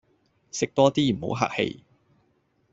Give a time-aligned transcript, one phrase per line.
[0.49, 1.83] 食多啲，唔好客氣